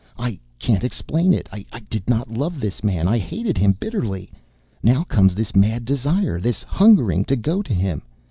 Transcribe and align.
I 0.17 0.39
can't 0.57 0.83
explain 0.83 1.31
it. 1.31 1.47
I 1.51 1.63
did 1.87 2.09
not 2.09 2.31
love 2.31 2.59
this 2.59 2.83
man; 2.83 3.07
I 3.07 3.19
hated 3.19 3.55
him 3.55 3.73
bitterly. 3.73 4.31
Now 4.81 5.03
comes 5.03 5.35
this 5.35 5.55
mad 5.55 5.85
desire, 5.85 6.39
this 6.39 6.63
hungering, 6.63 7.23
to 7.25 7.35
go 7.35 7.61
to 7.61 7.71
him. 7.75 8.01